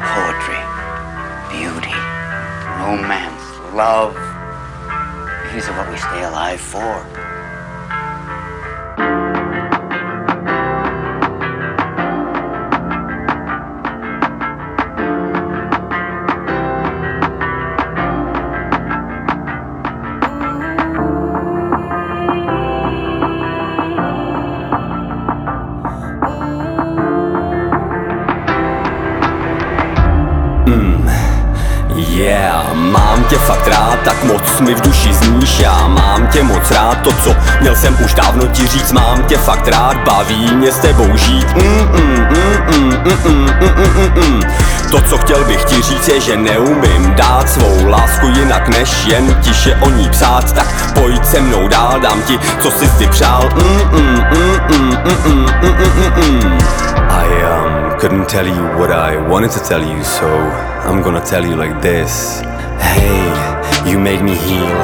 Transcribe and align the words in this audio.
Poetry, 0.00 0.62
beauty, 1.50 1.98
romance, 2.80 3.44
love. 3.74 4.14
These 5.52 5.68
are 5.68 5.76
what 5.76 5.90
we 5.90 5.96
stay 5.96 6.24
alive 6.24 6.60
for. 6.60 7.27
Yeah, 32.18 32.74
mám 32.74 33.24
tě 33.24 33.38
fakt 33.38 33.68
rád, 33.68 33.98
tak 34.04 34.24
moc 34.24 34.60
mi 34.60 34.74
v 34.74 34.80
duši 34.80 35.14
zníš 35.14 35.58
Já 35.58 35.88
mám 35.88 36.26
tě 36.26 36.42
moc 36.42 36.70
rád, 36.70 36.94
to 36.94 37.12
co 37.12 37.36
měl 37.60 37.76
jsem 37.76 37.96
už 38.04 38.14
dávno 38.14 38.46
ti 38.46 38.66
říct 38.66 38.92
Mám 38.92 39.22
tě 39.22 39.36
fakt 39.38 39.68
rád, 39.68 39.96
baví 39.96 40.54
mě 40.54 40.72
s 40.72 40.78
tebou 40.78 41.16
žít 41.16 41.46
mm, 41.54 41.62
mm, 41.62 42.26
mm, 42.30 42.58
mm, 42.74 42.96
mm, 43.04 43.20
mm, 43.24 43.50
mm, 43.60 43.90
mm, 43.96 44.24
mm. 44.24 44.40
To 44.90 45.00
co 45.00 45.18
chtěl 45.18 45.44
bych 45.44 45.64
ti 45.64 45.82
říct 45.82 46.08
je, 46.08 46.20
že 46.20 46.36
neumím 46.36 47.14
dát 47.14 47.48
svou 47.48 47.86
lásku 47.86 48.26
jinak 48.26 48.68
než 48.68 49.04
jen 49.06 49.34
tiše 49.40 49.74
o 49.74 49.90
ní 49.90 50.08
psát 50.10 50.52
Tak 50.52 50.92
pojď 50.94 51.26
se 51.26 51.40
mnou 51.40 51.68
dál, 51.68 52.00
dám 52.00 52.22
ti, 52.22 52.38
co 52.60 52.70
jsi 52.70 52.88
si 52.88 53.06
přál 53.06 53.50
mm, 53.54 54.00
mm, 54.00 54.24
mm, 54.30 54.60
mm, 54.68 54.96
mm, 55.04 55.46
mm, 55.62 55.74
mm, 55.74 56.12
mm, 56.16 56.50
mm. 56.50 56.87
I 57.10 57.26
um, 57.52 57.98
couldn't 58.00 58.28
tell 58.28 58.46
you 58.46 58.62
what 58.78 58.90
I 58.90 59.16
wanted 59.28 59.50
to 59.52 59.60
tell 59.60 59.82
you, 59.82 60.02
so 60.04 60.28
I'm 60.86 61.02
gonna 61.02 61.24
tell 61.24 61.44
you 61.44 61.56
like 61.56 61.80
this. 61.80 62.40
Hey, 62.80 63.24
you 63.88 63.98
made 63.98 64.22
me 64.22 64.34
heal. 64.34 64.78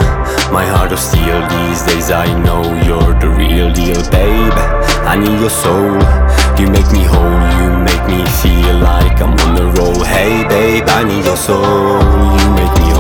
My 0.53 0.67
heart 0.67 0.93
of 0.93 0.99
steel. 0.99 1.41
These 1.49 1.83
days 1.83 2.11
I 2.11 2.27
know 2.45 2.63
you're 2.87 3.15
the 3.19 3.29
real 3.29 3.73
deal, 3.73 4.01
babe. 4.11 4.57
I 5.05 5.17
need 5.17 5.41
your 5.41 5.51
soul. 5.51 5.99
You 6.59 6.71
make 6.71 6.91
me 6.93 7.05
whole. 7.05 7.41
You 7.61 7.69
make 7.89 8.05
me 8.07 8.25
feel 8.43 8.77
like 8.79 9.21
I'm 9.21 9.35
on 9.45 9.55
the 9.55 9.67
roll. 9.77 10.03
Hey, 10.05 10.47
babe, 10.49 10.85
I 10.89 11.05
need 11.05 11.25
your 11.25 11.37
soul. 11.37 12.01
You 12.41 12.47
make 12.61 12.75
me 12.81 12.94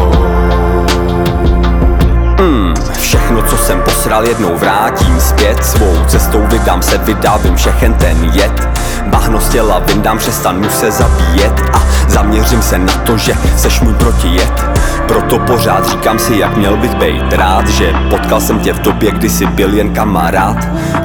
posral, 4.14 4.28
jednou 4.28 4.58
vrátím 4.58 5.20
zpět. 5.20 5.64
Svou 5.64 6.04
cestou 6.06 6.46
vydám 6.46 6.82
se, 6.82 6.98
vydávím 6.98 7.56
všechen 7.56 7.94
ten 7.94 8.30
jed 8.32 8.68
Bahno 9.06 9.40
z 9.40 9.48
těla 9.48 9.78
vyndám, 9.78 10.18
přestanu 10.18 10.70
se 10.70 10.90
zabíjet. 10.90 11.62
A 11.72 11.82
zaměřím 12.08 12.62
se 12.62 12.78
na 12.78 12.92
to, 12.92 13.16
že 13.16 13.34
seš 13.56 13.80
můj 13.80 13.94
protijed 13.94 14.64
Proto 15.08 15.38
pořád 15.38 15.90
říkám 15.90 16.18
si, 16.18 16.38
jak 16.38 16.56
měl 16.56 16.76
bych 16.76 16.94
být 16.94 17.32
rád 17.32 17.68
Že 17.68 17.92
potkal 18.10 18.40
jsem 18.40 18.60
tě 18.60 18.72
v 18.72 18.82
době, 18.82 19.10
kdy 19.10 19.30
jsi 19.30 19.46
byl 19.46 19.74
jen 19.74 19.94
kamarád. 19.94 20.56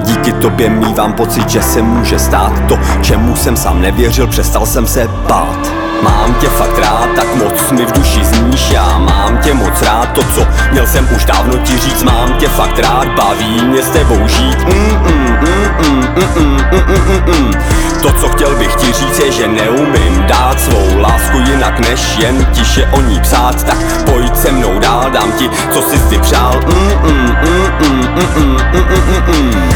Díky 0.03 0.31
tobě 0.31 0.69
mývám 0.69 1.13
pocit, 1.13 1.49
že 1.49 1.61
se 1.61 1.81
může 1.81 2.19
stát 2.19 2.53
To, 2.67 2.79
čemu 3.01 3.35
jsem 3.35 3.57
sám 3.57 3.81
nevěřil, 3.81 4.27
přestal 4.27 4.65
jsem 4.65 4.87
se 4.87 5.07
bát 5.27 5.88
Mám 6.01 6.33
tě 6.33 6.47
fakt 6.47 6.77
rád, 6.77 7.09
tak 7.15 7.35
moc 7.35 7.71
mi 7.71 7.85
v 7.85 7.91
duši 7.91 8.25
zníš 8.25 8.71
Já 8.71 8.97
mám 8.97 9.37
tě 9.37 9.53
moc 9.53 9.81
rád, 9.81 10.11
to 10.11 10.21
co 10.23 10.47
měl 10.71 10.87
jsem 10.87 11.07
už 11.15 11.25
dávno 11.25 11.57
ti 11.57 11.77
říct 11.77 12.03
Mám 12.03 12.33
tě 12.33 12.47
fakt 12.47 12.79
rád, 12.79 13.07
baví 13.07 13.65
mě 13.65 13.83
s 13.83 13.89
tebou 13.89 14.27
žít 14.27 14.57
mm, 14.63 14.73
mm, 14.73 15.37
mm, 15.41 15.69
mm, 15.79 16.07
mm, 16.15 16.35
mm, 16.35 16.83
mm, 16.87 17.01
mm, 17.07 17.35
mm. 17.35 17.53
To 18.01 18.11
co 18.11 18.29
chtěl 18.29 18.55
bych 18.55 18.75
ti 18.75 18.93
říct 18.93 19.19
je, 19.19 19.31
že 19.31 19.47
neumím 19.47 20.25
dát 20.27 20.59
svou 20.59 20.99
lásku 20.99 21.37
jinak 21.37 21.79
než 21.79 22.17
jen 22.17 22.45
tiše 22.51 22.85
o 22.91 23.01
ní 23.01 23.19
psát 23.19 23.63
Tak 23.63 23.77
pojď 24.05 24.37
se 24.37 24.51
mnou 24.51 24.79
dál, 24.79 25.11
dám 25.11 25.31
ti, 25.31 25.49
co 25.71 25.81
jsi 25.81 25.99
si 25.99 26.17
přál 26.17 26.61
mm, 26.67 27.11
mm, 27.11 27.35
mm, 27.41 27.69
mm, 27.79 28.07
mm, 28.15 28.35
mm, 28.35 28.57
mm, 28.73 29.23
mm, 29.27 29.53
mm. 29.53 29.68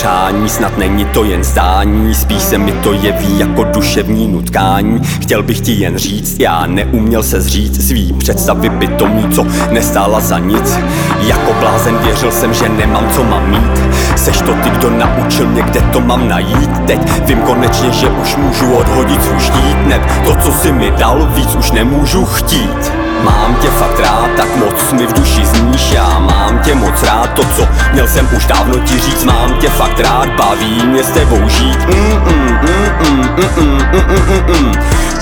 Přání, 0.00 0.48
snad 0.48 0.78
není 0.78 1.04
to 1.04 1.24
jen 1.24 1.44
zdání 1.44 2.14
Spíš 2.14 2.42
se 2.42 2.58
mi 2.58 2.72
to 2.72 2.92
jeví 2.92 3.38
jako 3.38 3.64
duševní 3.64 4.28
nutkání. 4.28 5.00
Chtěl 5.22 5.42
bych 5.42 5.60
ti 5.60 5.72
jen 5.72 5.98
říct, 5.98 6.40
já 6.40 6.66
neuměl 6.66 7.22
se 7.22 7.40
zříct 7.40 7.82
svý 7.82 8.12
představy 8.12 8.70
pitomí, 8.70 9.28
co 9.34 9.46
nestála 9.70 10.20
za 10.20 10.38
nic. 10.38 10.78
Jako 11.20 11.52
blázen 11.60 11.98
věřil 11.98 12.32
jsem, 12.32 12.54
že 12.54 12.68
nemám 12.68 13.10
co 13.14 13.24
mám 13.24 13.50
mít. 13.50 13.80
Seš 14.16 14.38
to 14.40 14.52
ty, 14.54 14.70
kdo 14.70 14.90
naučil 14.90 15.46
mě, 15.46 15.62
kde 15.62 15.80
to 15.80 16.00
mám 16.00 16.28
najít. 16.28 16.70
Teď 16.86 17.00
vím 17.26 17.38
konečně, 17.38 17.90
že 17.90 18.08
už 18.08 18.36
můžu 18.36 18.72
odhodit 18.72 19.24
svůj 19.24 19.40
štít. 19.40 19.86
Neb 19.86 20.02
to, 20.24 20.34
co 20.34 20.52
si 20.52 20.72
mi 20.72 20.90
dal, 20.90 21.28
víc 21.34 21.54
už 21.54 21.70
nemůžu 21.70 22.24
chtít. 22.24 22.92
Mám 23.24 23.56
tě 23.56 23.68
fakt 23.68 24.00
rád, 24.00 24.09
tak 24.40 24.56
moc 24.56 24.92
mi 24.92 25.06
v 25.06 25.12
duši 25.12 25.46
zníš, 25.46 25.92
já 25.92 26.18
mám 26.18 26.58
tě 26.58 26.74
moc 26.74 27.02
rád 27.02 27.26
To 27.26 27.42
co 27.44 27.68
měl 27.92 28.08
jsem 28.08 28.28
už 28.36 28.46
dávno 28.46 28.78
ti 28.78 28.98
říct, 28.98 29.24
mám 29.24 29.54
tě 29.54 29.68
fakt 29.68 30.00
rád 30.00 30.28
Baví 30.28 30.86
mě 30.86 31.04
s 31.04 31.10
tebou 31.10 31.48
žít 31.48 31.78
mm, 31.86 31.94
mm, 31.94 32.58
mm, 32.62 32.88
mm, 33.06 33.56
mm, 33.56 33.78
mm, 33.92 34.56
mm, 34.56 34.72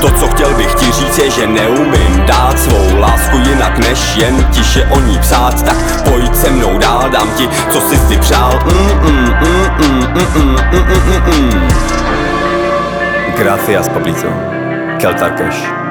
To 0.00 0.10
co 0.10 0.28
chtěl 0.28 0.54
bych 0.54 0.74
ti 0.74 0.92
říct 0.92 1.18
je, 1.18 1.30
že 1.30 1.46
neumím 1.46 2.22
dát 2.26 2.58
svou 2.58 3.00
lásku 3.00 3.36
Jinak 3.38 3.78
než 3.78 4.16
jen 4.16 4.44
tiše 4.50 4.84
o 4.84 5.00
ní 5.00 5.18
psát 5.18 5.62
Tak 5.62 6.02
pojď 6.04 6.36
se 6.36 6.50
mnou 6.50 6.78
dál, 6.78 7.10
dám 7.10 7.28
ti, 7.36 7.48
co 7.70 7.80
jsi 7.80 7.96
si 7.96 8.16
přál 8.16 8.60
mm, 8.64 9.10
mm, 9.10 9.34
mm, 9.40 9.66
mm, 9.78 10.06
mm, 10.14 10.56
mm, 10.72 10.86
mm, 11.06 11.52
mm. 11.52 11.68
Gracias, 13.38 13.88
Pablito. 13.88 14.28
Keltar 14.98 15.30
Cash. 15.30 15.87